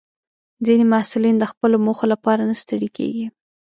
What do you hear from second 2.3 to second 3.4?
نه ستړي کېږي.